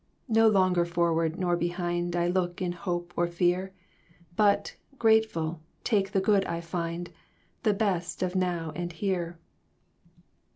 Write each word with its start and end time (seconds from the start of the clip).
"No 0.27 0.47
longer 0.47 0.83
forward 0.83 1.37
nor 1.37 1.55
behind 1.55 2.15
I 2.15 2.25
look 2.27 2.59
in 2.59 2.71
hope 2.71 3.13
or 3.15 3.27
fear; 3.27 3.71
But, 4.35 4.75
grateful, 4.97 5.61
take 5.83 6.11
the 6.11 6.19
good 6.19 6.43
I 6.45 6.59
find, 6.59 7.11
The 7.61 7.75
best 7.75 8.23
of 8.23 8.35
now 8.35 8.71
and 8.75 8.91
here." 8.91 9.37